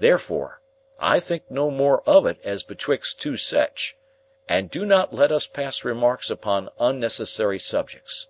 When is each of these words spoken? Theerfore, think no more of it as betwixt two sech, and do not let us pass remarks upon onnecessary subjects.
Theerfore, 0.00 0.62
think 1.20 1.50
no 1.50 1.70
more 1.70 2.00
of 2.08 2.24
it 2.24 2.40
as 2.42 2.62
betwixt 2.62 3.20
two 3.20 3.36
sech, 3.36 3.94
and 4.48 4.70
do 4.70 4.86
not 4.86 5.12
let 5.12 5.30
us 5.30 5.46
pass 5.46 5.84
remarks 5.84 6.30
upon 6.30 6.70
onnecessary 6.80 7.58
subjects. 7.60 8.26